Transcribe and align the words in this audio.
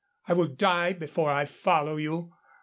I 0.27 0.33
will 0.33 0.47
die 0.47 0.93
before 0.93 1.29
I 1.29 1.45
follow 1.45 1.97
you. 1.97 2.33